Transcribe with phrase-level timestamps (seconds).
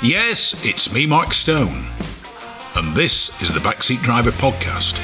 [0.00, 1.88] Yes, it's me, Mark Stone,
[2.76, 4.96] and this is the Backseat Driver Podcast.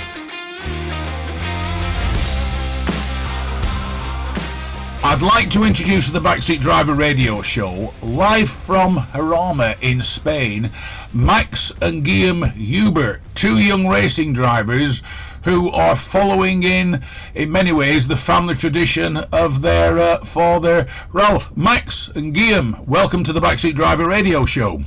[5.03, 10.71] I'd like to introduce the Backseat Driver radio show, live from Jarama in Spain,
[11.13, 15.03] Max and Guillaume Huber, two young racing drivers
[15.45, 17.05] who are following in,
[17.35, 21.55] in many ways, the family tradition of their uh, father, Ralph.
[21.57, 24.81] Max and Guillaume, welcome to the Backseat Driver radio show.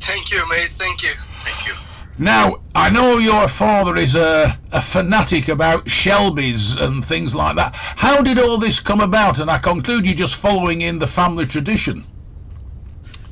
[0.00, 0.70] Thank you, mate.
[0.70, 1.12] Thank you.
[1.44, 1.74] Thank you.
[2.18, 7.74] Now, I know your father is a, a fanatic about Shelbys and things like that.
[7.74, 9.38] How did all this come about?
[9.38, 12.04] And I conclude you're just following in the family tradition.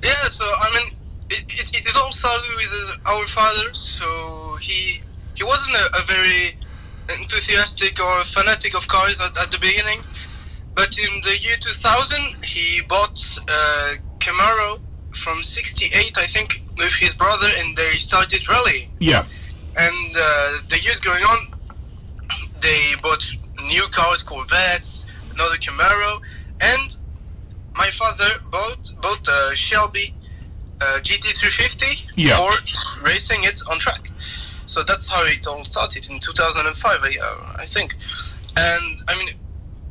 [0.03, 0.99] Yeah, so I mean,
[1.31, 3.73] it, it, it all started with our father.
[3.75, 5.03] So he
[5.41, 6.55] he wasn't a, a very
[7.19, 10.01] enthusiastic or fanatic of cars at, at, the beginning,
[10.75, 13.19] but in the year 2000 he bought
[13.49, 14.81] a Camaro
[15.15, 18.91] from 68, I think, with his brother, and they started rally.
[18.99, 19.25] Yeah.
[19.79, 21.55] And uh, the years going on,
[22.61, 23.25] they bought
[23.65, 26.21] new cars, Corvettes, another Camaro,
[26.61, 26.97] and
[27.75, 30.15] my father bought bought a Shelby
[30.83, 32.37] uh, GT350 yeah.
[32.37, 32.51] for
[33.03, 34.11] racing it on track.
[34.71, 37.97] So that's how it all started in 2005, I, uh, I think.
[38.57, 39.31] And I mean,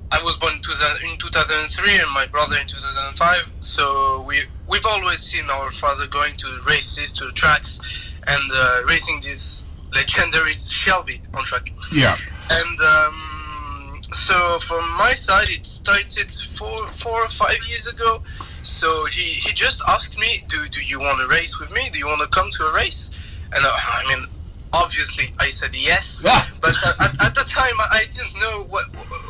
[0.09, 3.51] I was born in 2003 and my brother in 2005.
[3.59, 7.81] So we we've always seen our father going to races, to tracks,
[8.27, 9.63] and uh, racing this
[9.93, 11.73] legendary Shelby on track.
[11.91, 12.15] Yeah.
[12.49, 18.23] And um, so from my side, it started four, four or five years ago.
[18.63, 21.89] So he, he just asked me, "Do do you want to race with me?
[21.91, 23.09] Do you want to come to a race?"
[23.51, 24.27] And uh, I mean,
[24.73, 26.23] obviously I said yes,
[26.61, 28.85] but at, at the time I didn't know what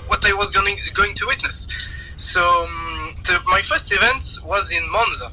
[0.08, 1.68] what I was going going to witness.
[2.18, 5.32] So um, the, my first event was in Monza,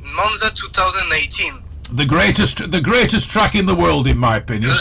[0.00, 1.62] Monza 2018.
[1.92, 4.72] The greatest the greatest track in the world, in my opinion.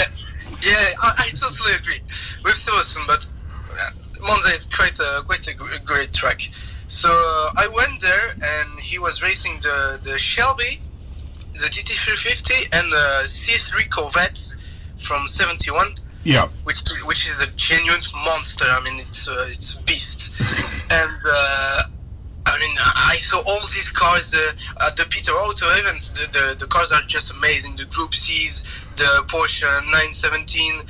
[0.61, 0.71] Yeah,
[1.01, 2.01] I, I totally agree
[2.43, 3.25] with Silverstone, but
[3.71, 3.89] uh,
[4.21, 6.49] Monza is quite a quite a great track.
[6.87, 10.79] So uh, I went there, and he was racing the the Shelby
[11.63, 14.55] the GT350 and the C3 Corvette
[14.97, 15.95] from 71.
[16.25, 16.49] Yeah.
[16.65, 18.65] Which which is a genuine monster.
[18.65, 20.29] I mean, it's a, it's a beast.
[20.91, 21.83] and uh,
[22.45, 26.09] I mean, I saw all these cars uh, at the Peter Auto events.
[26.09, 27.77] The, the, the cars are just amazing.
[27.77, 28.63] The Group C's,
[28.97, 30.81] the Porsche 917.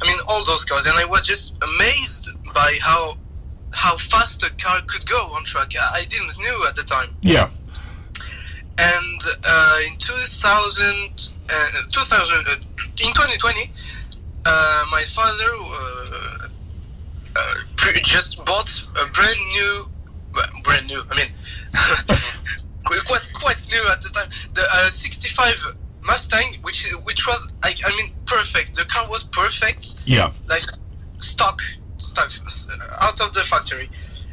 [0.00, 3.16] I mean, all those cars, and I was just amazed by how
[3.72, 5.72] how fast a car could go on track.
[5.76, 7.10] I didn't know at the time.
[7.22, 7.50] Yeah
[8.78, 13.72] and uh, in 2000, uh, 2000 uh, in 2020
[14.44, 16.48] uh, my father uh,
[17.36, 17.54] uh,
[18.02, 19.88] just bought a brand new
[20.62, 21.28] brand new i mean
[22.90, 27.96] it was quite new at the time the 65 mustang which which was I, I
[27.96, 28.76] mean perfect.
[28.76, 30.02] The car was perfect.
[30.04, 30.32] Yeah.
[30.48, 30.64] Like
[31.18, 31.60] stock
[31.98, 32.30] stock
[33.00, 33.88] out of the factory.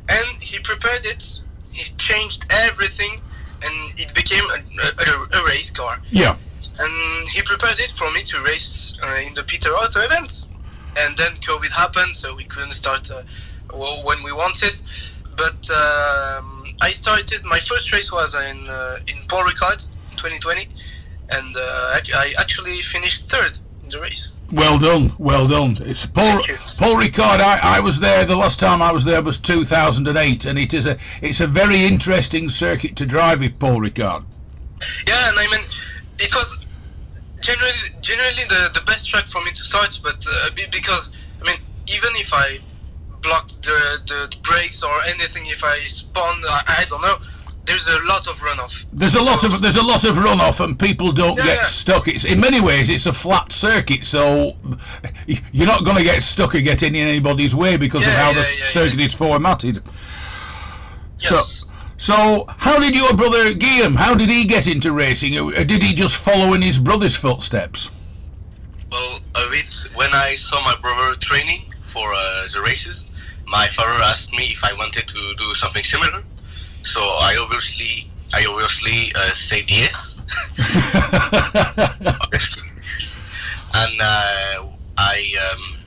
[0.08, 1.40] And he prepared it.
[1.72, 3.22] He changed everything
[3.64, 4.60] and it became a,
[5.04, 6.02] a, a, race car.
[6.12, 6.36] Yeah.
[6.80, 10.48] And he prepared it for me to race uh, in the Peter Auto events.
[10.98, 13.24] And then COVID happened, so we couldn't start uh,
[13.74, 14.82] well, when we wanted.
[15.36, 17.44] But um, I started.
[17.46, 19.86] My first race was in uh, in Paul Ricard
[20.18, 20.68] 2020,
[21.32, 24.34] and uh, I, I actually finished third in the race.
[24.52, 25.78] Well done, well done.
[25.82, 26.42] It's Paul
[26.78, 27.40] Paul Ricard.
[27.40, 28.26] I, I was there.
[28.26, 31.86] The last time I was there was 2008, and it is a it's a very
[31.86, 34.26] interesting circuit to drive with Paul Ricard.
[35.08, 35.66] Yeah, and I mean,
[36.18, 36.58] it was
[37.42, 41.12] generally generally the, the best track for me to start, but uh, because
[41.42, 42.58] I mean, even if I
[43.22, 47.18] blocked the, the brakes or anything, if I spun, I, I don't know
[47.66, 48.86] there's a lot of runoff.
[48.92, 51.66] There's a lot of there's a lot of runoff, and people don't yeah, get yeah.
[51.66, 52.08] stuck.
[52.08, 54.56] It's in many ways it's a flat circuit, so
[55.52, 58.34] you're not going to get stuck or get in anybody's way because yeah, of how
[58.34, 59.80] the circuit is formatted.
[61.20, 61.60] Yes.
[61.60, 61.66] So.
[62.00, 63.96] So, how did your brother Guillaume?
[63.96, 65.38] How did he get into racing?
[65.38, 67.90] Or did he just follow in his brother's footsteps?
[68.90, 69.76] Well, a bit.
[69.96, 73.04] When I saw my brother training for uh, the races,
[73.48, 76.24] my father asked me if I wanted to do something similar.
[76.84, 80.16] So I obviously, I obviously uh, said yes.
[83.74, 84.66] and uh,
[84.98, 85.80] I, um,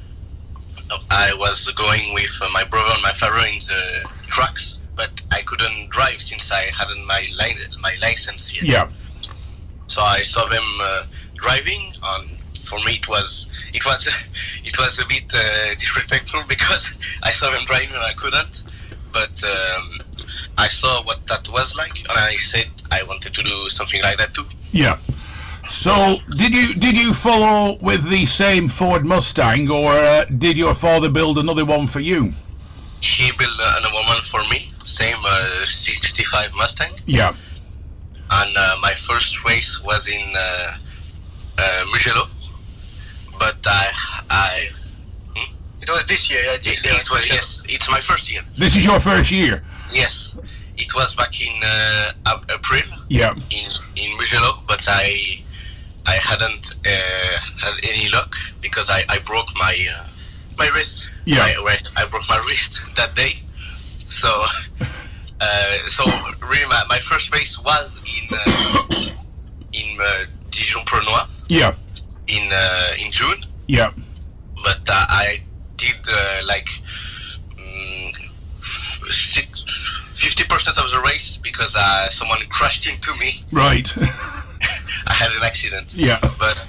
[1.10, 5.42] I was going with uh, my brother and my father in the trucks, but I
[5.42, 8.64] couldn't drive since I hadn't my li- my license yet.
[8.64, 8.90] Yeah.
[9.86, 11.04] So I saw them uh,
[11.34, 12.30] driving, and
[12.64, 14.06] for me it was it was
[14.64, 16.90] it was a bit uh, disrespectful because
[17.22, 18.62] I saw them driving and I couldn't.
[19.12, 19.98] But um,
[20.58, 24.19] I saw what that was like, and I said I wanted to do something like
[24.19, 24.44] that too.
[24.72, 24.99] Yeah.
[25.69, 30.75] So, did you did you follow with the same Ford Mustang, or uh, did your
[30.75, 32.32] father build another one for you?
[33.00, 36.93] He built uh, another one for me, same uh, 65 Mustang.
[37.06, 37.34] Yeah.
[38.31, 40.76] And uh, my first race was in uh,
[41.58, 42.28] uh, Mugello,
[43.38, 43.93] but I,
[44.31, 44.69] I
[45.82, 46.43] It was this year.
[46.44, 46.94] Yeah, this it, year.
[46.94, 48.43] it was yes, it's my first year.
[48.56, 49.62] This is your first year.
[49.93, 50.34] Yes,
[50.76, 52.12] it was back in uh,
[52.50, 53.34] April Yeah.
[53.50, 55.43] in in Mugello, but I
[56.06, 60.06] I hadn't uh, had any luck because I, I broke my uh,
[60.58, 61.08] My wrist.
[61.25, 61.38] Yeah.
[61.38, 61.93] my wrist.
[61.96, 63.43] I broke my wrist that day.
[64.08, 64.29] So
[65.40, 66.05] uh, so
[66.49, 69.12] really my, my first race was in uh,
[69.73, 71.75] in uh, Dijon Prenois Yeah.
[72.28, 73.90] in uh, in June, Yeah.
[74.64, 75.43] but uh, I
[75.76, 76.69] did uh, like
[77.56, 78.12] mm,
[80.22, 83.44] fifty percent of the race because uh, someone crashed into me.
[83.50, 83.92] Right.
[85.06, 85.96] I had an accident.
[85.96, 86.19] Yeah.
[86.38, 86.66] But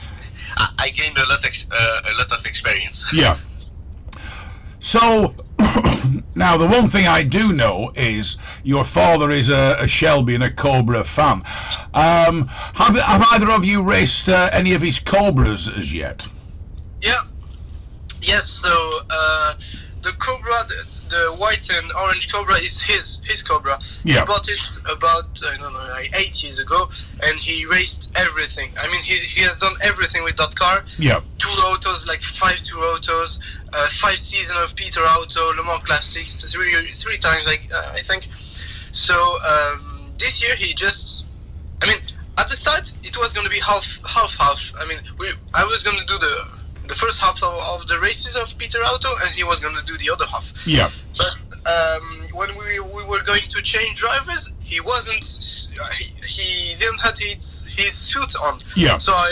[0.58, 3.06] I, I gained a lot, ex- uh, a lot of experience.
[3.14, 3.38] yeah.
[4.80, 5.36] So,
[6.36, 10.44] now the one thing I do know is your father is a, a Shelby and
[10.44, 11.44] a Cobra fan.
[11.94, 16.28] Um, have have either of you raced uh, any of his Cobras as yet?
[17.02, 17.24] Yeah.
[18.22, 18.50] Yes.
[18.50, 19.54] So uh,
[20.02, 23.80] the Cobra, the, the white and orange Cobra, is his his Cobra.
[24.04, 24.20] Yeah.
[24.20, 24.64] He bought it
[24.96, 26.90] about I don't know like eight years ago,
[27.26, 28.70] and he raced everything.
[28.84, 30.84] I mean, he he has done everything with that car.
[30.98, 31.20] Yeah.
[31.38, 33.40] Two autos, like five two autos,
[33.74, 36.72] uh, five season of Peter Auto, Le Mans Classics, three
[37.04, 38.28] three times I uh, I think.
[38.92, 39.16] So
[39.52, 41.26] um, this year he just,
[41.82, 42.02] I mean,
[42.38, 44.74] at the start it was going to be half half half.
[44.80, 46.36] I mean, we I was going to do the
[46.94, 49.84] the first half of, of the races of Peter Auto, and he was going to
[49.84, 50.54] do the other half.
[50.66, 50.90] Yeah.
[51.18, 51.36] But
[51.66, 55.26] um, when we, we were going to change drivers, he wasn't.
[55.98, 58.60] He, he didn't have his, his suit on.
[58.76, 58.98] Yeah.
[59.00, 59.32] So I,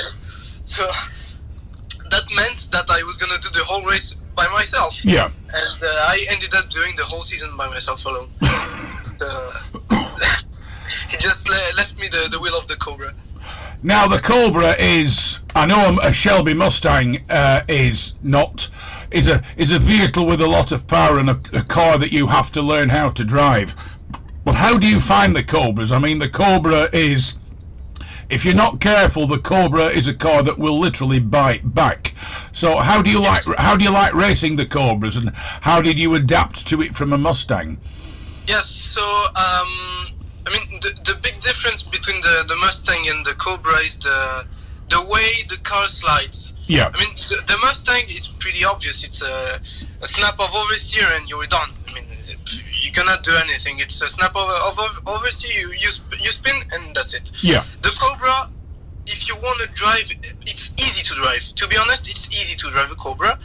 [0.63, 0.89] so
[2.09, 5.05] that meant that I was gonna do the whole race by myself.
[5.05, 5.29] Yeah.
[5.53, 8.29] And uh, I ended up doing the whole season by myself alone.
[9.05, 9.53] so,
[11.09, 13.13] he just le- left me the, the wheel of the Cobra.
[13.83, 18.69] Now the Cobra is, I know a Shelby Mustang uh, is not,
[19.09, 22.11] is a is a vehicle with a lot of power and a, a car that
[22.11, 23.75] you have to learn how to drive.
[24.45, 25.91] But how do you find the Cobras?
[25.91, 27.35] I mean, the Cobra is,
[28.29, 32.13] if you're not careful, the Cobra is a car that will literally bite back.
[32.51, 35.31] So how do you like how do you like racing the Cobras, and
[35.61, 37.79] how did you adapt to it from a Mustang?
[38.47, 39.01] Yes, so
[39.35, 43.97] um, I mean the, the big difference between the, the Mustang and the Cobra is
[43.97, 44.45] the
[44.89, 46.53] the way the car slides.
[46.67, 49.03] Yeah, I mean the, the Mustang is pretty obvious.
[49.03, 49.59] It's a,
[50.01, 51.69] a snap of oversteer and you're done.
[51.89, 52.05] I mean
[52.83, 53.79] you cannot do anything.
[53.79, 55.53] It's a snap of, of, of oversteer.
[55.61, 55.89] You, you
[56.19, 57.31] you spin and that's it.
[57.41, 58.49] yeah, The Cobra,
[59.05, 60.11] if you want to drive,
[60.41, 61.43] it's easy to drive.
[61.55, 63.37] To be honest, it's easy to drive a Cobra.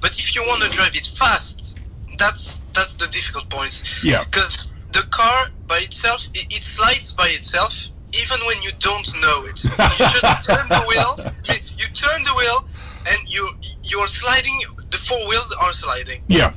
[0.00, 1.78] But if you want to drive it fast,
[2.18, 3.82] that's that's the difficult point.
[4.02, 7.74] yeah, Because the car by itself, it, it slides by itself,
[8.12, 9.62] even when you don't know it.
[9.64, 9.70] You
[10.18, 11.12] just turn the wheel.
[11.48, 12.66] Mean, you turn the wheel,
[13.10, 13.42] and you
[13.82, 14.56] you're sliding.
[14.90, 16.20] The four wheels are sliding.
[16.28, 16.52] yeah,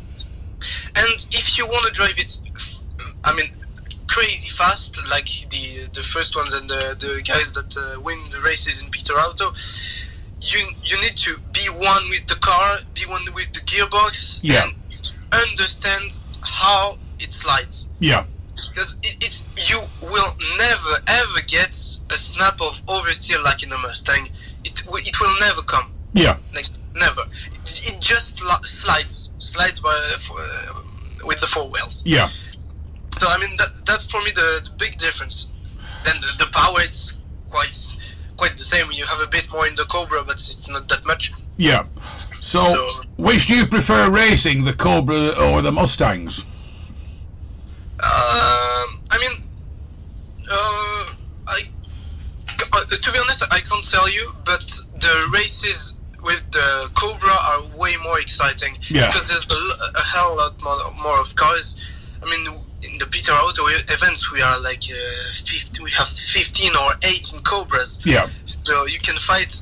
[0.96, 2.38] And if you want to drive it,
[3.24, 3.50] I mean,
[4.08, 8.40] crazy fast, like the the first ones and the, the guys that uh, win the
[8.42, 9.54] races in Peter Auto,
[10.42, 14.66] you you need to be one with the car, be one with the gearbox, Yeah.
[14.66, 14.74] and
[15.50, 17.88] understand how it slides.
[18.00, 18.26] yeah,
[18.66, 21.76] Because it, it's you will never ever get
[22.10, 24.30] a snap of oversteer like in a Mustang.
[24.64, 27.22] It it will never come yeah, like never.
[27.66, 30.82] It, it just slides, slides by uh,
[31.26, 32.02] with the four wheels.
[32.06, 32.30] yeah.
[33.20, 35.48] So I mean that that's for me the, the big difference.
[36.04, 37.14] Then the, the power it's
[37.50, 37.76] quite
[38.38, 38.92] quite the same.
[38.92, 41.34] You have a bit more in the Cobra, but it's not that much.
[41.58, 41.86] Yeah.
[42.40, 46.46] So, So- which do you prefer racing, the Cobra or the Mustangs?
[48.00, 49.42] Um, I mean,
[50.52, 51.14] uh,
[51.48, 51.62] I
[52.74, 54.62] uh, to be honest, I can't tell you, but
[55.00, 59.08] the races with the Cobra are way more exciting Yeah.
[59.08, 61.76] because there's a hell lot more, more of cars.
[62.22, 62.46] I mean,
[62.84, 67.42] in the Peter Auto events, we are like uh, 50, we have 15 or 18
[67.44, 68.28] Cobras, Yeah.
[68.46, 69.62] so you can fight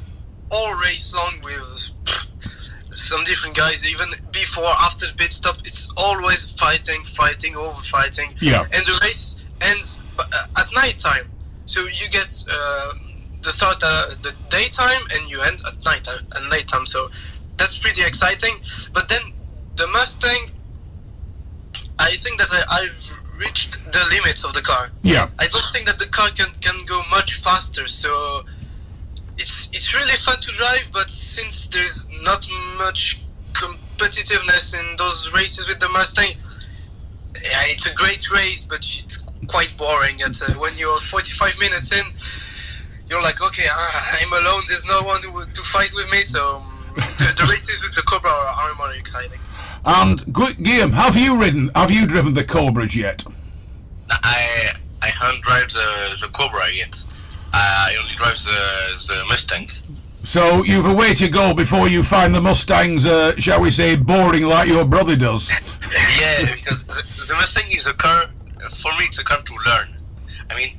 [0.51, 1.89] all race long with
[2.97, 3.87] some different guys.
[3.87, 8.61] Even before, after the pit stop, it's always fighting, fighting, over fighting Yeah.
[8.73, 10.23] and the race ends uh,
[10.59, 11.29] at night time.
[11.65, 12.93] So you get uh,
[13.41, 16.85] the start at the daytime and you end at night uh, at night time.
[16.85, 17.09] So
[17.57, 18.55] that's pretty exciting.
[18.93, 19.21] But then
[19.75, 20.51] the Mustang,
[21.99, 24.91] I think that I, I've reached the limits of the car.
[25.03, 25.29] Yeah.
[25.39, 27.87] I don't think that the car can, can go much faster.
[27.87, 28.45] So
[29.37, 33.21] it's it's really fun to drive, but since there's not much
[33.53, 36.35] competitiveness in those races with the Mustang,
[37.43, 40.21] yeah, it's a great race, but it's quite boring.
[40.21, 42.05] At uh, when you're 45 minutes in,
[43.09, 44.63] you're like, okay, uh, I'm alone.
[44.67, 46.23] There's no one to, to fight with me.
[46.23, 49.39] So um, the, the races with the Cobra are, are more exciting.
[49.85, 51.69] And Gu- Guillaume, have you ridden?
[51.75, 53.23] Have you driven the Cobras yet?
[54.09, 57.03] I I haven't driven the, the Cobra yet.
[57.55, 59.69] I only drive the, the Mustang.
[60.23, 63.95] So you've a way to go before you find the Mustangs, uh, shall we say,
[63.95, 65.49] boring like your brother does.
[66.19, 68.25] yeah, because the, the Mustang is a car.
[68.69, 69.87] For me, it's a car to learn.
[70.49, 70.75] I mean,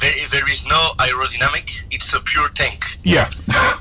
[0.00, 1.82] there, there is no aerodynamic.
[1.90, 2.84] It's a pure tank.
[3.04, 3.30] Yeah.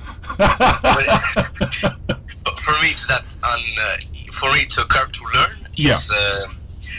[2.44, 3.36] But for me, it's that.
[3.44, 3.98] And uh,
[4.32, 5.68] for me, it's a car to learn.
[5.76, 6.00] Yeah.
[6.12, 6.48] Uh,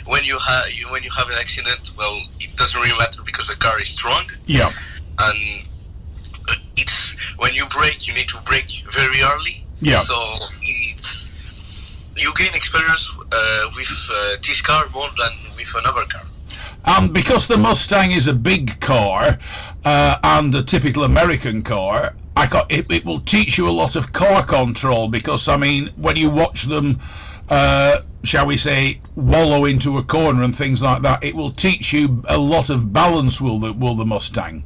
[0.07, 3.49] when you have you, when you have an accident, well, it doesn't really matter because
[3.49, 4.73] the car is strong, yeah.
[5.19, 5.67] And
[6.77, 9.65] it's when you break, you need to break very early.
[9.81, 10.01] Yeah.
[10.01, 11.29] So it's
[12.17, 16.23] you gain experience uh, with uh, this car more than with another car.
[16.85, 19.39] And because the Mustang is a big car
[19.85, 23.95] uh, and a typical American car, I got, it, it will teach you a lot
[23.95, 27.01] of car control because, I mean, when you watch them,
[27.49, 31.93] uh, shall we say, wallow into a corner and things like that, it will teach
[31.93, 34.65] you a lot of balance, will the, will the Mustang?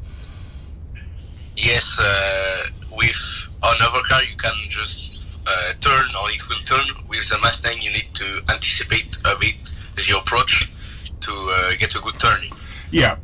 [1.56, 6.86] Yes, uh, with another car you can just uh, turn or it will turn.
[7.08, 10.72] With the Mustang you need to anticipate a bit the approach
[11.20, 12.52] to uh, get a good turning.
[12.90, 13.16] Yeah.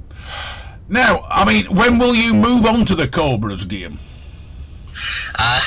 [0.88, 3.98] Now, I mean, when will you move on to the Cobras, Guillaume?
[5.38, 5.60] Uh,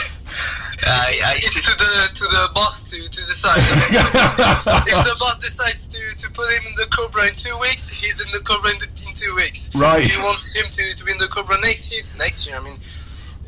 [0.85, 3.57] I, to the to the boss to, to decide.
[4.87, 8.23] if the boss decides to, to put him in the Cobra in two weeks, he's
[8.23, 9.73] in the Cobra in, the, in two weeks.
[9.73, 10.03] Right.
[10.05, 12.55] If he wants him to, to be in the Cobra next year, it's next year.
[12.55, 12.77] I mean,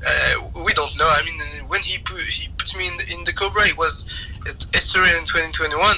[0.06, 1.08] uh, we don't know.
[1.08, 4.06] I mean, when he put, he put me in the, in the Cobra, it was
[4.48, 5.98] at Estoril in 2021,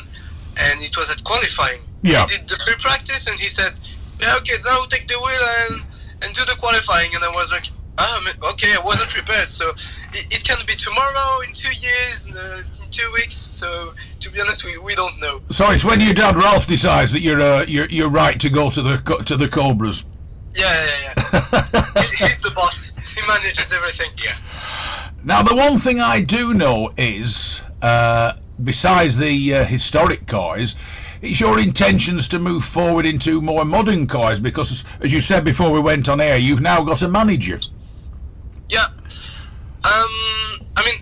[0.58, 1.81] and it was at qualifying.
[2.01, 2.25] Yeah.
[2.27, 3.79] He did the free practice, and he said,
[4.19, 5.81] "Yeah, okay, now take the wheel and
[6.22, 9.69] and do the qualifying." And I was like, "Ah, man, okay, I wasn't prepared." So
[10.13, 13.35] it, it can be tomorrow, in two years, in, uh, in two weeks.
[13.35, 15.41] So to be honest, we, we don't know.
[15.51, 18.69] So it's when your dad Ralph decides that you're uh, you're you're right to go
[18.69, 20.05] to the co- to the Cobras.
[20.55, 21.85] Yeah, yeah, yeah.
[22.01, 22.91] He- He's the boss.
[23.15, 24.11] He manages everything.
[24.23, 24.37] yeah.
[25.23, 30.75] Now, the one thing I do know is, uh, besides the uh, historic cars,
[31.21, 35.69] it's your intentions to move forward into more modern cars because, as you said before
[35.71, 37.59] we went on air, you've now got a manager.
[39.89, 41.01] Um, I mean,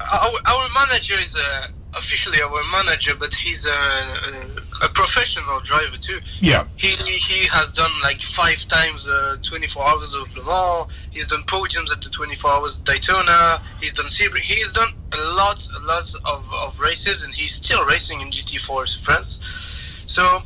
[0.00, 5.96] our, our manager is uh, officially our manager, but he's a, a, a professional driver
[5.96, 6.20] too.
[6.40, 10.90] Yeah, He he has done like five times uh, 24 hours of Le Mans.
[11.10, 13.62] He's done podiums at the 24 hours Daytona.
[13.80, 14.40] He's done Sebring.
[14.40, 19.02] He's done a lot, a lot of, of races, and he's still racing in GT4
[19.02, 19.40] France.
[20.06, 20.42] So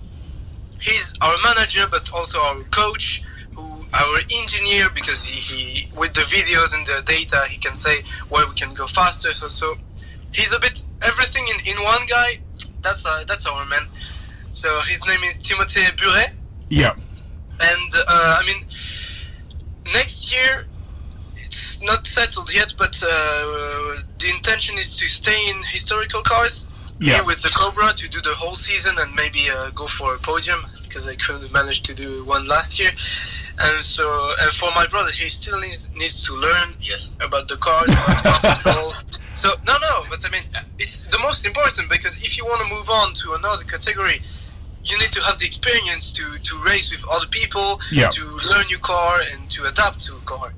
[0.81, 3.23] he's our manager, but also our coach,
[3.95, 8.47] our engineer, because he, he with the videos and the data, he can say where
[8.49, 9.33] we can go faster.
[9.35, 9.77] So, so
[10.33, 12.39] he's a bit everything in, in one guy.
[12.83, 13.87] That's uh, that's our man.
[14.53, 16.33] So his name is Timothée Buret,
[16.69, 16.95] yeah,
[17.61, 18.65] and uh, I mean,
[19.93, 20.67] next year
[21.37, 23.09] it's not settled yet, but uh,
[24.19, 26.65] the intention is to stay in historical cars
[27.01, 27.15] Yeah.
[27.15, 30.19] here with the Cobra to do the whole season and maybe uh, go for a
[30.19, 32.91] podium because I couldn't manage to do one last year.
[33.59, 34.05] And so,
[34.43, 37.11] and for my brother, he still needs, needs to learn Yes.
[37.21, 38.93] about the cars, about car control.
[39.35, 40.45] So no, no, but I mean,
[40.79, 44.23] it's the most important because if you want to move on to another category,
[44.85, 48.11] you need to have the experience to, to race with other people, Yeah.
[48.11, 50.55] to learn your car, and to adapt to a car.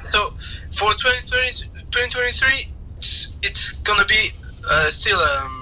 [0.00, 0.34] So
[0.72, 2.68] for 2020, 2023,
[2.98, 4.32] it's, it's gonna be
[4.70, 5.59] uh, still um,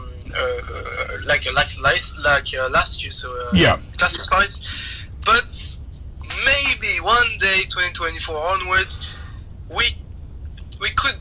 [1.26, 3.78] like like like like uh, last year, so uh, Yeah.
[3.96, 4.60] classic cars.
[5.24, 5.48] But
[6.44, 8.98] maybe one day, 2024 onwards,
[9.68, 9.84] we
[10.80, 11.16] we could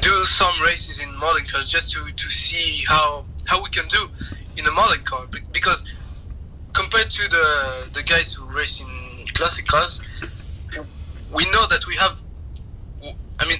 [0.00, 4.08] do some races in modern cars just to, to see how how we can do
[4.56, 5.82] in a modern car because
[6.72, 10.00] compared to the the guys who race in classic cars
[11.32, 12.20] we know that we have
[13.40, 13.58] I mean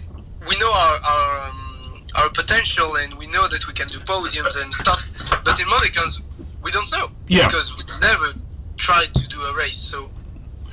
[0.48, 1.69] we know our our, um,
[2.16, 5.10] our potential and we know that we can do podiums and stuff
[5.44, 6.20] but in modern cars
[6.62, 7.46] we don't know Yeah.
[7.46, 8.34] because we never
[8.76, 10.10] tried to do a race so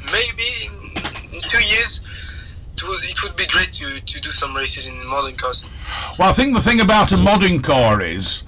[0.06, 2.02] maybe in, in two years
[2.76, 5.64] it would, it would be great to, to do some races in modern cars
[6.20, 8.44] Well, I think the thing about a modern car is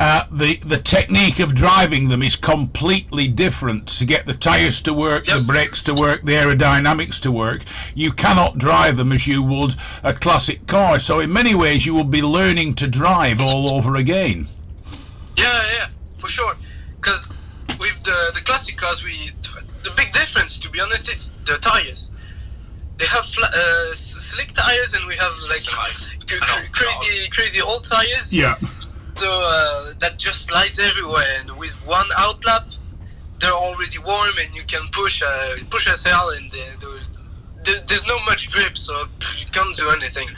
[0.00, 4.94] uh, the the technique of driving them is completely different to get the tyres to
[4.94, 7.64] work, the brakes to work, the aerodynamics to work.
[7.94, 10.98] You cannot drive them as you would a classic car.
[10.98, 14.48] So in many ways, you will be learning to drive all over again.
[15.36, 16.56] Yeah, yeah, for sure.
[16.96, 17.28] Because
[17.78, 19.30] with the the classic cars, we
[19.84, 22.10] the big difference, to be honest, is the tires.
[22.96, 27.84] They have fla- uh, slick tires, and we have like cr- cr- crazy, crazy old
[27.84, 28.32] tires.
[28.32, 28.54] Yeah.
[29.20, 32.64] So uh, that just slides everywhere, and with one outlap,
[33.38, 37.00] they're already warm, and you can push, uh, push as hell, and uh, there-
[37.64, 38.94] there- there's no much grip, so
[39.38, 40.28] you can't do anything.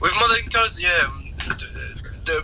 [0.00, 1.66] With modern cars, yeah, um, the,
[2.28, 2.36] the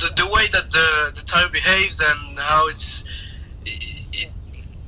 [0.00, 0.88] the, the way that the,
[1.18, 3.04] the tire behaves and how it's
[3.66, 4.30] it, it,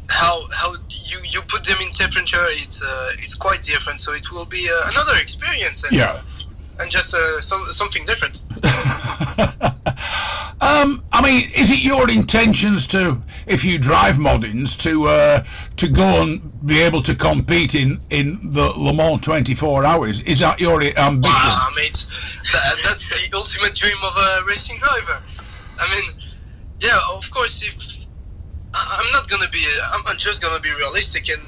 [0.09, 0.75] how how
[1.11, 4.69] you, you put them in temperature it's uh, it's quite different so it will be
[4.69, 6.21] uh, another experience and, Yeah.
[6.79, 8.43] And just uh, some, something different
[10.61, 15.45] Um, I mean, is it your intentions to, if you drive Moddins, to uh,
[15.77, 20.23] to go and be able to compete in, in the Le Mans 24 hours?
[20.23, 21.35] Is that your ambition?
[21.35, 22.07] wow mate
[22.53, 25.23] that, that's the ultimate dream of a racing driver
[25.79, 26.15] I mean
[26.81, 28.07] yeah of course if
[28.75, 31.43] I'm not gonna be I'm I'm just gonna be realistic and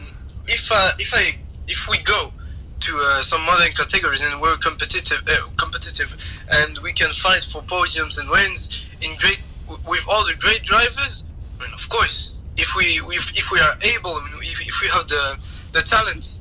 [0.46, 2.32] if uh, if I if we go
[2.80, 6.16] to uh, some modern categories and we're competitive uh, competitive
[6.52, 10.62] and we can fight for podiums and wins in great w- with all the great
[10.62, 11.24] drivers.
[11.58, 14.82] I mean, of course if we if, if we are able I mean, if, if
[14.82, 15.38] we have the
[15.72, 16.38] the talent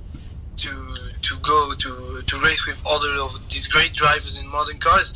[0.58, 5.13] to to go to to race with other of these great drivers in modern cars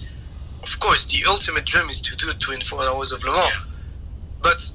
[0.64, 3.54] of course the ultimate dream is to do 24 hours of Le Mans.
[4.42, 4.72] But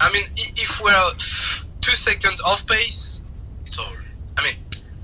[0.00, 1.10] I mean if we're
[1.80, 3.20] two seconds off pace
[3.66, 4.04] it's over
[4.36, 4.56] I mean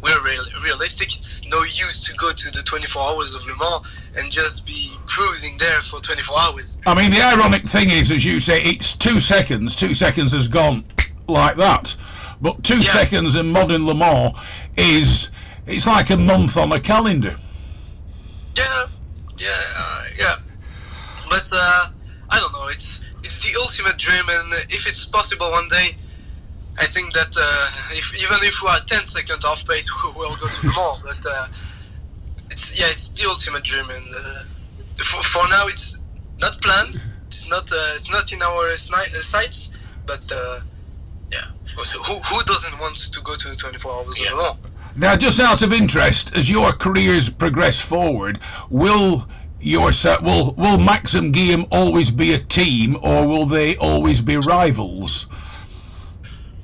[0.02, 3.84] we're real, realistic it's no use to go to the 24 hours of Le Mans
[4.16, 8.24] and just be cruising there for 24 hours I mean, the ironic thing is, as
[8.24, 9.74] you say, it's two seconds.
[9.76, 10.84] Two seconds has gone
[11.26, 11.96] like that.
[12.40, 12.92] But two Yeah.
[12.92, 14.36] seconds in modern Le Mans
[14.76, 15.30] is,
[15.66, 17.36] it's like a month on a calendar.
[18.56, 18.86] Yeah,
[19.38, 20.34] yeah, uh, yeah.
[21.28, 21.88] But uh,
[22.30, 22.68] I don't know.
[22.68, 25.96] It's it's the ultimate dream, and if it's possible one day,
[26.78, 30.36] I think that uh, if even if we are 10 seconds off pace, we will
[30.36, 31.00] go to the mall.
[31.04, 31.48] But uh,
[32.50, 34.44] it's yeah, it's the ultimate dream, and uh,
[34.98, 35.98] for, for now, it's
[36.40, 37.02] not planned.
[37.26, 39.72] It's not uh, it's not in our sights,
[40.06, 40.30] but.
[40.30, 40.60] Uh,
[41.30, 41.90] yeah, of course.
[41.90, 44.32] Who, who doesn't want to go to 24 hours Yeah.
[44.32, 44.56] Le
[44.96, 49.28] Now, just out of interest, as your careers progress forward, will
[49.60, 49.90] your
[50.22, 55.26] will will Max and Guillaume always be a team, or will they always be rivals?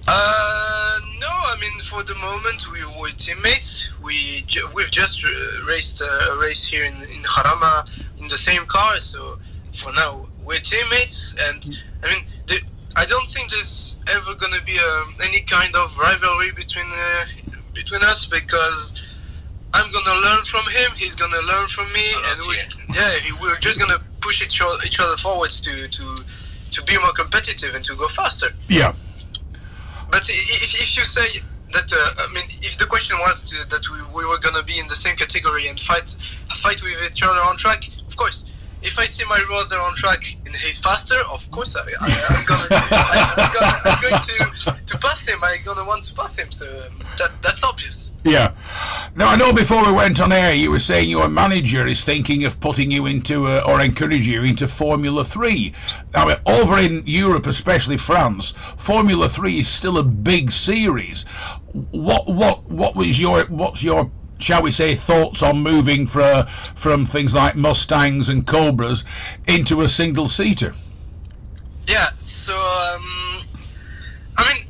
[0.06, 3.88] Uh, no, I mean for the moment we were teammates.
[4.02, 5.24] We ju- we've just
[5.66, 7.88] raced uh, a race here in in Jarama
[8.18, 9.38] in the same car, so
[9.72, 11.34] for now we're teammates.
[11.48, 12.60] And I mean, the,
[12.96, 17.24] I don't think there's ever gonna be um, any kind of rivalry between uh,
[17.72, 18.94] between us because
[19.72, 22.94] I'm gonna learn from him, he's gonna learn from me, Oh, and we, yeah.
[23.14, 26.16] yeah, he- we're just gonna push each other, each other forwards to to
[26.72, 28.48] to be more competitive and to go faster.
[28.68, 28.92] Yeah.
[30.14, 33.90] But if, if you say that, uh, I mean, if the question was to, that
[33.90, 36.14] we, we were gonna be in the same category and fight
[36.54, 38.44] fight with each other on track, of course.
[38.84, 42.44] If I see my brother on track and he's faster, of course I, I, I'm
[42.44, 45.42] gonna gonna, I'm going to, to pass him.
[45.42, 46.52] I'm gonna want to pass him.
[46.52, 48.10] So um, that that's obvious.
[48.24, 48.52] Yeah.
[49.16, 52.44] Now I know before we went on air, you were saying your manager is thinking
[52.44, 55.72] of putting you into uh, or encouraging you into Formula Three.
[56.12, 61.24] Now over in Europe, especially France, Formula Three is still a big series.
[61.72, 67.04] What what what was your what's your shall we say thoughts on moving for, from
[67.04, 69.04] things like Mustangs and Cobras
[69.46, 70.74] into a single seater?
[71.86, 72.08] Yeah.
[72.18, 73.42] So um,
[74.36, 74.66] I mean,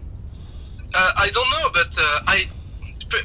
[0.94, 2.48] uh, I don't know, but uh, I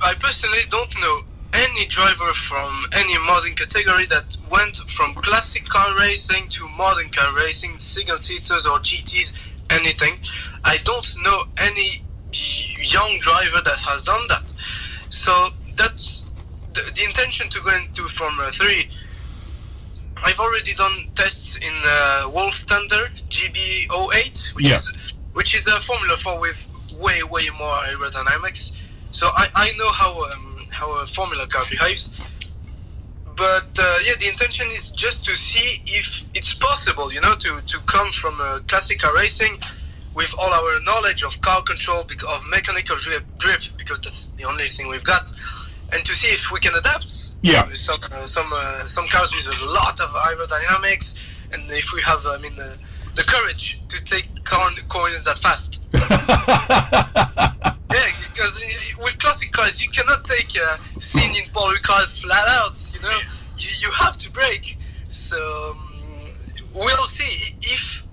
[0.04, 1.22] I personally don't know
[1.54, 7.36] any driver from any modern category that went from classic car racing to modern car
[7.36, 9.34] racing, single seaters or GTs,
[9.70, 10.20] anything.
[10.64, 14.54] I don't know any young driver that has done that.
[15.10, 16.24] So that's
[16.86, 18.90] the, the intention to go into Formula 3.
[20.24, 24.76] I've already done tests in uh, Wolf Thunder GB08, which Yeah.
[24.76, 24.94] is
[25.34, 26.66] which is a Formula 4 with
[27.00, 28.72] way way more aerodynamics.
[29.12, 32.12] So I, I know how um, how a Formula car behaves.
[33.36, 37.62] But uh, yeah, the intention is just to see if it's possible, you know, to,
[37.68, 39.60] to come from uh, classic car racing
[40.14, 44.68] with all our knowledge of car control, of mechanical drip, drip, because that's the only
[44.68, 45.32] thing we've got,
[45.92, 47.30] and to see if we can adapt.
[47.42, 47.72] Yeah.
[47.74, 51.20] Some uh, some uh, some cars with a lot of aerodynamics,
[51.54, 52.76] and if we have, I mean, uh,
[53.16, 55.80] the courage to take corn, coins that fast.
[55.94, 56.06] yeah,
[58.32, 58.60] because
[59.02, 62.78] with classic cars, you cannot take a scene in Paul Ricard flat out.
[62.94, 63.20] You know,
[63.58, 64.78] you, you have to break.
[65.10, 66.00] So um,
[66.74, 68.04] we'll see if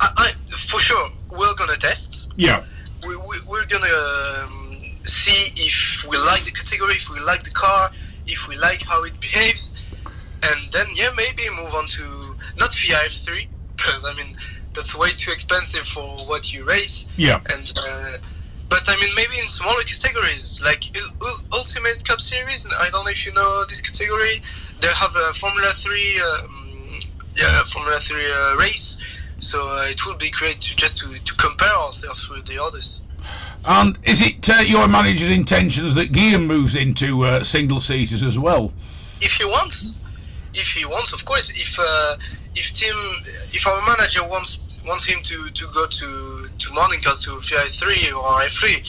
[0.00, 2.32] I, I, for sure we're gonna test.
[2.36, 2.64] Yeah.
[3.06, 3.86] We, we, we're gonna
[4.44, 7.90] um, see if we like the category, if we like the car,
[8.26, 9.74] if we like how it behaves,
[10.42, 14.36] and then yeah, maybe move on to not VIF3 because I mean
[14.74, 17.06] that's way too expensive for what you race.
[17.16, 17.40] Yeah.
[17.52, 18.18] And uh,
[18.68, 20.84] but I mean maybe in smaller categories like
[21.52, 22.64] Ultimate Cup Series.
[22.64, 24.42] And I don't know if you know this category.
[24.80, 27.00] They have a Formula Three, um,
[27.36, 28.96] yeah, Formula Three uh, race.
[29.40, 33.00] So uh, it would be great to just to, to compare ourselves with the others.
[33.64, 38.38] And is it uh, your manager's intentions that Guillaume moves into uh, single seaters as
[38.38, 38.72] well?
[39.20, 39.94] If he wants,
[40.54, 41.50] if he wants, of course.
[41.50, 42.16] If uh,
[42.56, 42.94] if team,
[43.52, 48.10] if our manager wants wants him to, to go to to morning to VI three
[48.10, 48.82] or I three,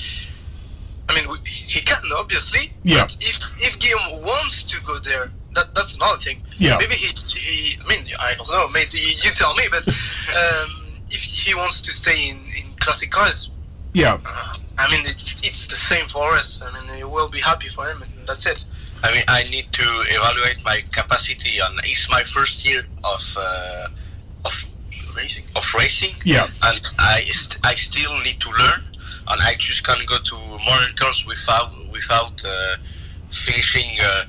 [1.09, 2.71] I mean he can obviously.
[2.83, 3.01] Yeah.
[3.03, 6.41] But if if Guillaume wants to go there, that that's another thing.
[6.57, 6.77] Yeah.
[6.79, 7.77] Maybe he he.
[7.83, 8.69] I mean I don't know.
[8.69, 9.63] Maybe you, you tell me.
[9.69, 13.49] But um, if he wants to stay in in classic cars,
[13.93, 14.17] Yeah.
[14.25, 16.47] uh, I mean it's it's the same for us.
[16.65, 18.65] I mean we'll be happy for him, and that's it.
[19.03, 21.71] I mean, I need to evaluate my capacity on.
[21.91, 23.87] It's my first year of uh,
[24.47, 24.53] of
[25.17, 25.45] racing.
[25.55, 26.47] Of racing, Yeah.
[26.67, 28.81] and I st- I still need to learn,
[29.29, 30.35] and I just can't go to
[30.69, 32.75] morning cars without without uh,
[33.31, 34.25] finishing uh,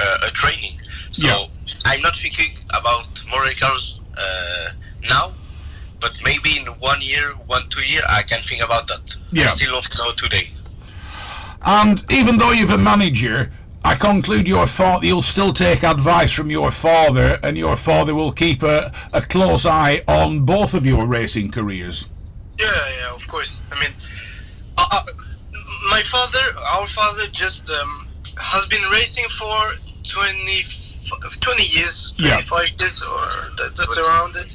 [0.00, 0.80] uh, a training.
[1.12, 1.46] So Yeah.
[1.84, 4.70] I'm not thinking about morning cars uh,
[5.08, 5.26] now,
[6.00, 9.16] but maybe in one year, one two year, I can think about that.
[9.32, 9.44] Yeah.
[9.44, 10.50] I still don't know today.
[11.62, 13.50] And even though you've a manager,
[13.84, 18.32] I conclude your father, you'll still take advice from your father, and your father will
[18.32, 22.06] keep a, a close eye on both of your racing careers.
[22.58, 22.66] Yeah,
[22.98, 23.60] yeah, of course.
[23.70, 23.92] I mean,
[24.78, 25.02] uh, uh,
[25.90, 26.40] my father,
[26.72, 30.62] our father, just um, has been racing for 20,
[31.40, 32.40] 20 years, Yeah.
[32.40, 34.54] 25 years, or that, that's around it.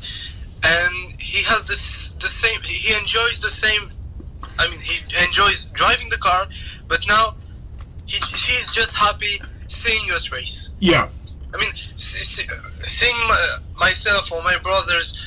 [0.63, 2.61] And he has this the same.
[2.61, 3.89] He enjoys the same.
[4.59, 6.47] I mean, he enjoys driving the car,
[6.87, 7.35] but now
[8.05, 10.69] he, he's just happy seeing us race.
[10.79, 11.09] Yeah.
[11.53, 12.47] I mean, see, see,
[12.79, 15.19] seeing my, myself or my brothers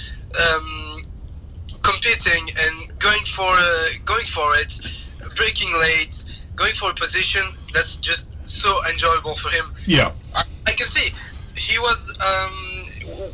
[0.55, 1.03] um,
[1.83, 4.81] competing and going for uh, going for it,
[5.37, 7.43] breaking late, going for a position
[7.73, 9.75] that's just so enjoyable for him.
[9.87, 10.13] Yeah.
[10.35, 11.13] I, I can see
[11.57, 12.85] he was um,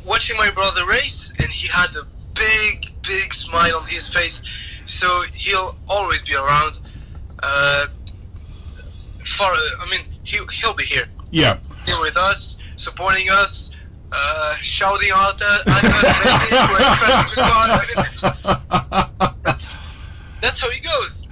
[0.04, 4.42] watching my brother race, and he had a big, big smile on his face.
[4.86, 6.80] So he'll always be around.
[7.42, 7.86] Uh,
[9.24, 11.58] for uh, I mean, he he'll be here Yeah.
[11.86, 13.70] here with us, supporting us,
[14.12, 17.66] uh, shouting out at at us, maybe, when crashing the car.
[17.70, 19.78] I mean, that's
[20.40, 21.26] that's how he goes.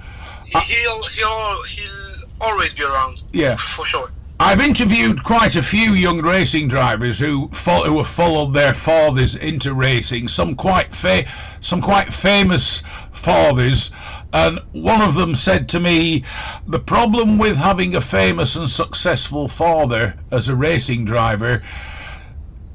[0.45, 3.23] He, he'll he'll he'll always be around.
[3.33, 3.55] Yeah.
[3.57, 4.11] for sure.
[4.41, 9.35] I've interviewed quite a few young racing drivers who fo- who have followed their fathers
[9.35, 10.29] into racing.
[10.29, 11.25] Some quite fa-
[11.59, 13.91] some quite famous fathers,
[14.31, 16.23] and one of them said to me,
[16.65, 21.61] "The problem with having a famous and successful father as a racing driver."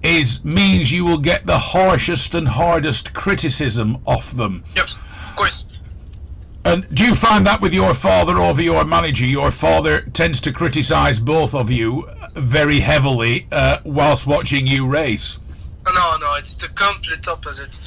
[0.03, 4.65] Is means you will get the harshest and hardest criticism off them.
[4.77, 4.89] Yep,
[5.31, 5.65] of course.
[6.65, 9.27] And do you find that with your father over your manager?
[9.27, 15.39] Your father tends to criticise both of you very heavily uh, whilst watching you race.
[15.87, 17.81] No, no, it's the complete opposite.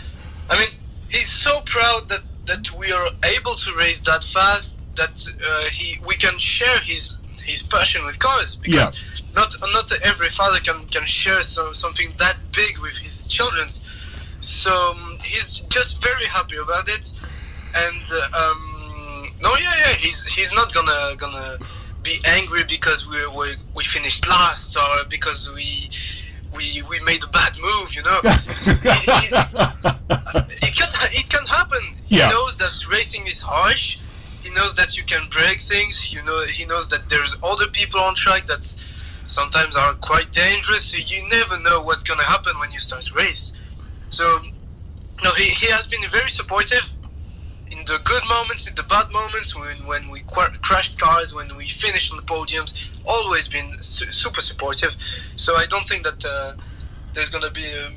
[0.49, 0.69] I mean,
[1.09, 5.99] he's so proud that that we are able to race that fast that uh, he
[6.05, 8.89] we can share his his passion with cars because Yeah.
[9.35, 13.67] not not every father can can share some, something that big with his children.
[14.39, 17.11] So um, he's just very happy about it,
[17.75, 18.66] and uh, um,
[19.41, 21.57] no, yeah, yeah, he's he's not gonna gonna
[22.03, 25.89] be angry because we we, we finished last or because we
[26.55, 28.19] we we made a bad move, you know.
[28.55, 29.87] So he- he-
[30.67, 31.79] it can it can happen.
[32.07, 32.27] Yeah.
[32.27, 33.99] He knows that racing is harsh.
[34.43, 36.13] He knows that you can break things.
[36.13, 38.63] You know, he knows that there's other people on track that
[39.27, 40.85] sometimes are quite dangerous.
[40.85, 43.51] So you never know what's gonna happen when you start to race.
[44.09, 44.39] So,
[45.23, 46.93] no, he, he has been very supportive
[47.87, 51.67] the good moments, in the bad moments, when when we qu- crashed cars, when we
[51.67, 52.73] finished on the podiums.
[53.05, 54.95] Always been su- super supportive.
[55.37, 56.53] So I don't think that uh,
[57.13, 57.93] there's gonna be um,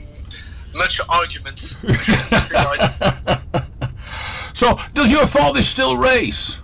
[0.75, 1.75] much argument.
[1.83, 1.95] in
[4.55, 6.59] so, does your father still race?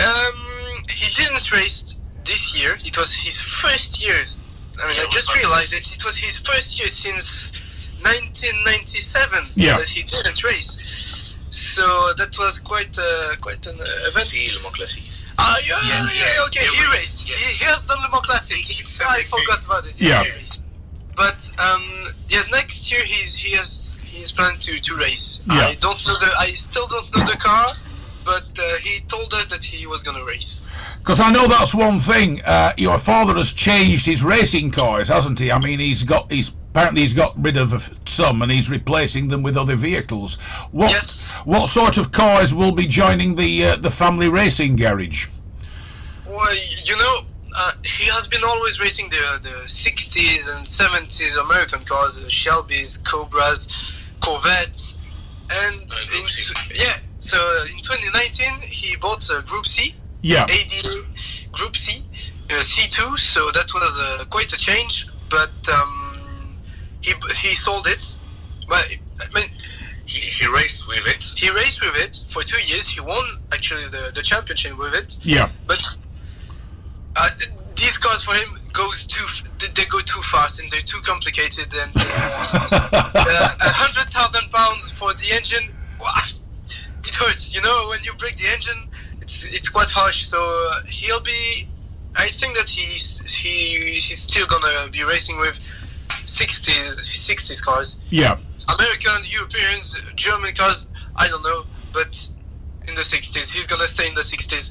[0.00, 2.78] Um, he didn't race this year.
[2.84, 4.24] It was his first year.
[4.82, 5.94] I mean, Yeah, I just realized it.
[5.94, 7.52] It was his first year since
[8.02, 9.76] 1997 Yeah.
[9.78, 10.79] that he didn't race.
[11.76, 14.26] So that was quite uh, quite an uh, event.
[14.26, 15.10] Si, Le Mans Classique.
[15.38, 16.44] Ah, yeah, Yeah, yeah, yeah.
[16.46, 17.26] okay, Yeah, he raced.
[17.26, 17.38] yes.
[17.38, 18.58] He, here's the Le Mans Classic.
[18.80, 19.94] It's I forgot about it.
[20.00, 20.24] Yeah.
[20.24, 20.58] He.
[21.16, 21.84] But um,
[22.28, 25.40] yeah, next year he's he has he's planned to to race.
[25.46, 25.68] Yeah.
[25.68, 27.68] I don't know the I still don't know the car,
[28.24, 30.60] but uh, he told us that he was gonna race.
[30.98, 32.42] Because I know that's one thing.
[32.42, 35.50] Uh, your father has changed his racing cars, hasn't he?
[35.50, 39.42] I mean, he's got he's apparently he's got rid of some and he's replacing them
[39.42, 40.36] with other vehicles.
[40.70, 41.32] What Yes.
[41.44, 45.26] what sort of cars will be joining the uh, the family racing garage?
[46.26, 46.54] Well,
[46.84, 47.16] you know,
[47.56, 52.96] uh, he has been always racing the the 60s and 70s American cars, uh, Shelby's,
[52.98, 53.68] Cobras,
[54.20, 54.98] Corvettes,
[55.62, 56.24] and Uh, in,
[56.74, 56.96] yeah.
[57.18, 61.04] So uh, in 2019 he bought a Group C, Yeah, ADA
[61.52, 62.04] Group C,
[62.50, 63.18] uh, C2.
[63.18, 65.92] So that was uh, quite a change, but um,
[67.02, 68.14] he he sold it.
[68.68, 68.84] But
[69.20, 69.50] I mean,
[70.06, 71.22] He, he raced with it.
[71.36, 72.86] he raced with it for two years.
[72.88, 75.16] He won actually the, the championship with it.
[75.22, 75.80] yeah, But
[77.16, 77.28] uh,
[77.76, 79.26] these cars for him goes too.
[79.58, 81.68] They they go too fast and they're too complicated.
[81.82, 86.22] And uh, a hundred thousand pounds for the engine, wah,
[87.06, 87.54] it hurts.
[87.54, 88.88] You know, when you break the engine,
[89.20, 90.26] it's it's quite harsh.
[90.26, 91.68] So uh, he'll be.
[92.16, 95.58] I think that he's he he's still gonna be racing with
[96.40, 97.96] 60s 60s cars.
[98.10, 98.38] yeah.
[98.78, 100.86] Americans, Europeans, German cars.
[101.16, 102.28] I don't know, but
[102.86, 104.70] in the 60s, he's gonna stay in the 60s.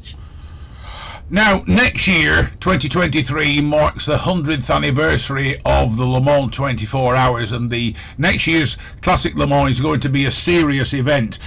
[1.30, 7.70] Now, next year, 2023, marks the 100th anniversary of the Le Mans 24 Hours, and
[7.70, 11.38] the next year's Classic Le Mans is going to be a serious event.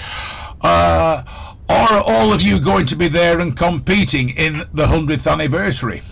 [0.60, 1.24] Uh,
[1.68, 6.02] are all of you going to be there and competing in the 100th anniversary?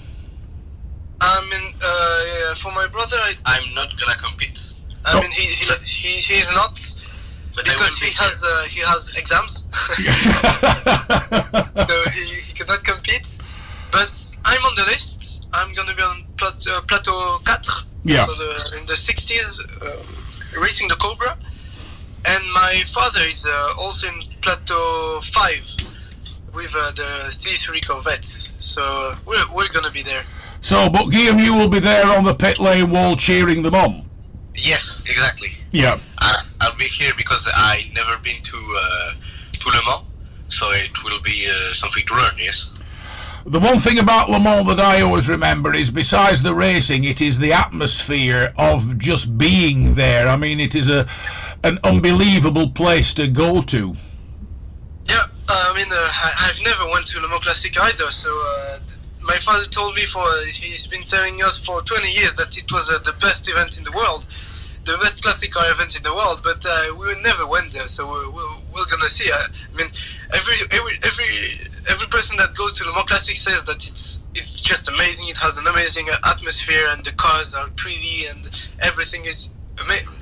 [2.50, 4.72] I mean, uh, for my brother, I, I'm not gonna compete,
[5.04, 5.20] I Oh.
[5.20, 6.78] mean, he, he, he he's not
[7.54, 9.62] but because will be he has uh, he has exams,
[11.88, 13.38] so he, he cannot compete.
[13.90, 15.44] But I'm on the list.
[15.52, 17.56] I'm gonna be on plat- uh, Plateau 4,
[18.04, 18.26] Yeah.
[18.26, 21.36] so the, in the 60s, uh, racing the Cobra.
[22.24, 25.76] And my father is uh, also in Plateau 5
[26.54, 28.24] with uh, the C3 Corvette.
[28.60, 30.24] So we're, we're gonna be there.
[30.70, 34.08] So, but Guillaume, you will be there on the pit lane wall cheering them on.
[34.54, 35.48] Yes, exactly.
[35.72, 35.98] Yeah.
[36.18, 39.12] I, I'll be here because I never been to uh,
[39.52, 40.06] to Le Mans,
[40.48, 42.34] so it will be uh, something to learn.
[42.38, 42.70] Yes.
[43.44, 47.20] The one thing about Le Mans that I always remember is, besides the racing, it
[47.20, 50.28] is the atmosphere of just being there.
[50.28, 51.08] I mean, it is a
[51.64, 53.94] an unbelievable place to go to.
[55.08, 58.12] Yeah, uh, I mean, uh, I, I've never went to Le Mans Classic either.
[58.12, 58.78] So uh,
[59.30, 62.90] my father told me for he's been telling us for 20 years that it was
[62.90, 64.26] uh, the best event in the world,
[64.84, 66.40] the best classic car event in the world.
[66.42, 69.30] But uh, we never went there, so we're, we're, we're gonna see.
[69.30, 69.38] I,
[69.72, 69.86] I mean,
[70.34, 71.30] every every every
[71.88, 75.28] every person that goes to the Mans Classic says that it's it's just amazing.
[75.28, 78.50] It has an amazing uh, atmosphere, and the cars are pretty, and
[78.82, 79.48] everything is.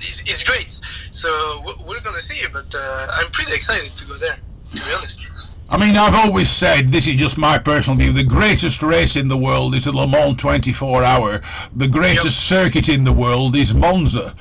[0.09, 0.79] Is, is great,
[1.11, 1.29] so
[1.66, 2.40] we're- we're gonna see.
[2.53, 4.38] But uh, I'm pretty excited to go there.
[4.77, 5.38] To be honest.
[5.70, 9.28] I mean, I've always said, this is just my personal view, the greatest race in
[9.28, 11.42] the world is the Le Mans 24 Hour.
[11.76, 14.35] The greatest circuit in the world is Monza.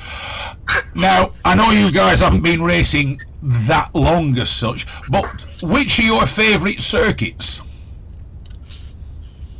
[0.95, 5.25] Now, I know you guys haven't been racing that long as such, but
[5.61, 7.59] which are your favourite circuits?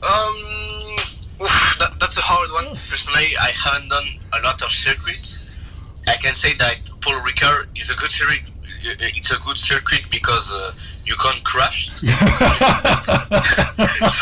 [0.02, 0.96] Um,
[1.42, 2.80] oof, that, that's a hard one.
[2.90, 4.08] Personally, I haven't done
[4.40, 5.50] a lot of circuits.
[6.08, 8.44] I can say that Paul Ricard is a good circuit.
[8.84, 10.72] It's a good circuit because uh,
[11.06, 11.90] you can't crash.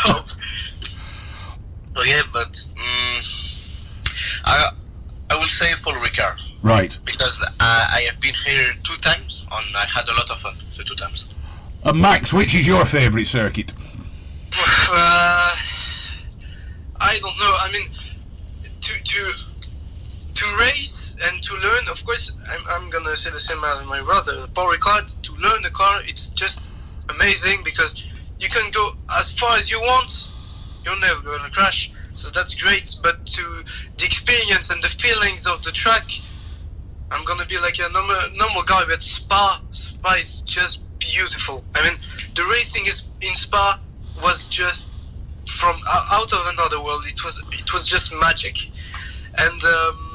[0.04, 0.24] so,
[1.94, 3.72] so yeah, but mm
[4.44, 4.70] I
[5.30, 6.96] I will say Paul Ricard Right.
[7.04, 10.56] because I, I have been here two times and I had a lot of fun
[10.76, 11.26] the two times.
[11.84, 13.72] And Max, which is your favourite circuit?
[14.88, 15.54] Uh,
[17.00, 17.54] I don't know.
[17.60, 17.88] I mean,
[18.80, 19.32] to to
[20.34, 21.88] to race and to learn.
[21.88, 24.46] Of course, I'm, I'm gonna say the same as my brother.
[24.54, 25.20] Paul Ricard.
[25.22, 26.60] To learn the car, it's just
[27.08, 28.02] amazing because
[28.38, 30.28] you can go as far as you want.
[30.84, 31.92] You're never gonna crash.
[32.12, 32.94] So that's great.
[33.02, 33.64] But to
[33.98, 36.10] the experience and the feelings of the track,
[37.10, 38.84] I'm gonna be like a normal normal guy.
[38.88, 41.64] But Spa, Spa is just beautiful.
[41.74, 41.98] I mean,
[42.34, 43.80] the racing is in Spa
[44.22, 44.88] was just
[45.46, 45.76] from
[46.12, 47.04] out of another world.
[47.06, 48.70] It was it was just magic,
[49.38, 50.05] and um,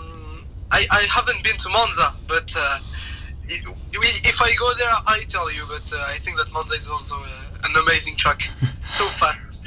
[0.71, 2.79] I I haven't been to Monza, but uh,
[3.47, 5.65] it, if I go there, I tell you.
[5.67, 7.27] But uh, I think that Monza is also uh,
[7.63, 8.49] an amazing track,
[8.87, 9.59] so fast.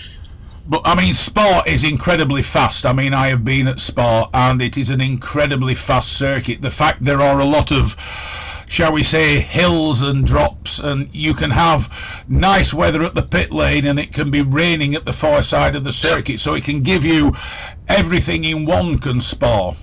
[0.67, 2.87] But I mean, Spa is incredibly fast.
[2.87, 6.63] I mean, I have been at Spa, and it is an incredibly fast circuit.
[6.63, 7.97] The fact there are a lot of
[8.67, 11.93] shall we say, hills and drops, and you can have
[12.29, 15.77] nice weather at the pit lane, and it can be raining at the far side
[15.77, 17.37] of the circuit, so it can give you
[17.89, 19.75] everything in one can spa.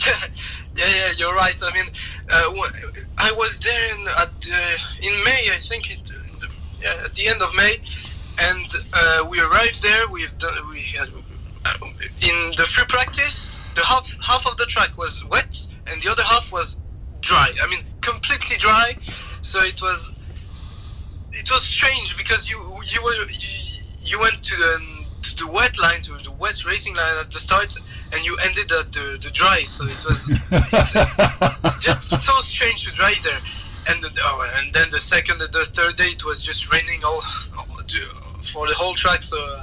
[0.76, 1.60] yeah, yeah, you're right.
[1.62, 1.90] I mean,
[2.30, 2.52] uh,
[3.18, 4.46] I was there in at
[5.00, 6.10] in May, I think, it,
[6.82, 7.78] yeah, at the end of May,
[8.40, 10.08] and uh, we arrived there.
[10.08, 11.08] We've done we had,
[11.64, 11.86] uh,
[12.22, 13.60] in the free practice.
[13.74, 16.76] The half half of the track was wet, and the other half was
[17.20, 17.52] dry.
[17.62, 18.96] I mean, completely dry.
[19.40, 20.10] So it was
[21.32, 23.48] it was strange because you you were you,
[24.00, 27.38] you went to the to the wet line to the wet racing line at the
[27.38, 27.76] start
[28.14, 30.26] and you ended at the, the dry so it was
[31.82, 33.40] just so strange to dry there
[33.88, 37.22] and oh, and then the second and the third day it was just raining all,
[37.58, 37.66] all
[38.42, 39.62] for the whole track so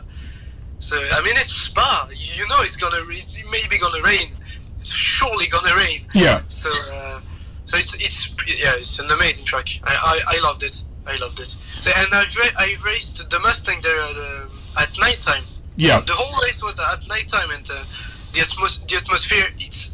[0.79, 4.35] so I mean it's Spa you know it's gonna it's maybe gonna rain
[4.77, 7.21] it's surely gonna rain yeah so uh,
[7.65, 9.69] so it's it's yeah, it's an amazing track.
[9.83, 10.83] I, I, I loved it.
[11.07, 11.55] I loved it.
[11.79, 15.45] So, and I've I've raced the Mustang there uh, at night time.
[15.77, 16.01] Yeah.
[16.01, 17.83] The whole race was at night time, and uh,
[18.33, 19.91] the atmos- the atmosphere it's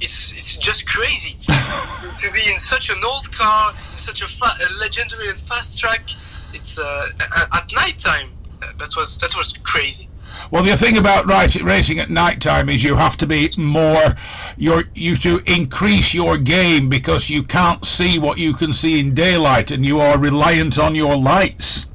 [0.00, 1.38] it's it's just crazy
[2.18, 5.78] to be in such an old car in such a, fa- a legendary and fast
[5.78, 6.10] track.
[6.52, 7.08] It's uh,
[7.54, 8.30] at night time.
[8.60, 10.08] That was that was crazy.
[10.50, 14.16] Well, the thing about racing at night time is you have to be more,
[14.56, 19.14] you're, you to increase your game because you can't see what you can see in
[19.14, 21.86] daylight and you are reliant on your lights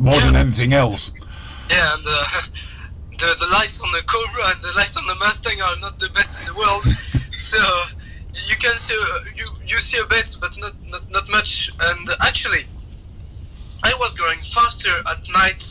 [0.00, 0.26] more yeah.
[0.26, 1.12] than anything else.
[1.70, 2.24] Yeah, and uh,
[3.22, 6.08] the, the lights on the Cobra and the lights on the Mustang are not the
[6.10, 6.84] best in the world.
[7.30, 7.62] so
[8.48, 11.70] you can see, uh, you, you see a bit, but not, not, not much.
[11.80, 12.66] And actually,
[13.84, 15.62] I was going faster at night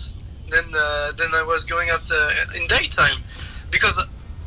[0.50, 3.20] than uh, than I was going out uh, in daytime.
[3.70, 4.02] Because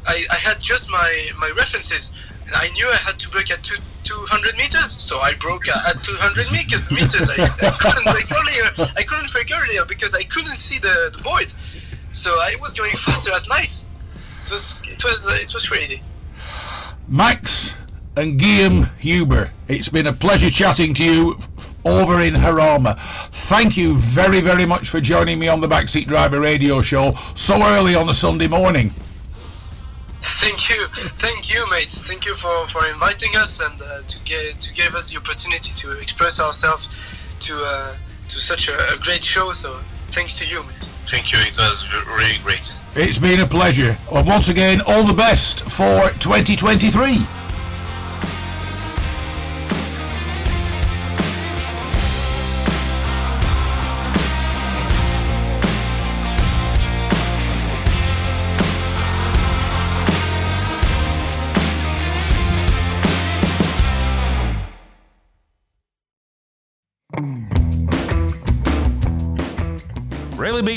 [0.07, 2.11] I, I had just my my references.
[2.47, 4.97] And I knew I had to break at two, 200 meters.
[4.99, 7.31] So I broke at 200 meters.
[7.31, 8.91] I, I couldn't break earlier.
[8.97, 11.55] I couldn't break earlier because I couldn't see the, the board
[12.15, 13.85] so I was going faster at night
[14.43, 16.03] it was it was uh, it was crazy
[17.09, 17.77] Max
[18.17, 21.37] and Guillaume Huber it's been a pleasure chatting to you
[21.85, 22.99] over in Jarama.
[23.31, 27.63] Thank you very, very much for joining me on the Backseat Driver radio show so
[27.63, 28.91] early on a Sunday morning.
[30.21, 31.87] Thank you, thank you, mate.
[31.89, 35.73] Thank you for, for inviting us and uh, to get to give us the opportunity
[35.75, 36.89] to express ourselves
[37.41, 37.95] to uh,
[38.29, 39.53] to such a, a great show.
[39.53, 40.89] So thanks to you, mate.
[41.09, 41.39] Thank you.
[41.41, 42.77] It was really great.
[42.97, 43.97] It's been a pleasure.
[44.11, 47.19] And once again, all the best for 2023.